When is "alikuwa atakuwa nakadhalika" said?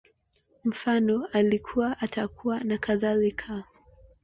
1.31-3.63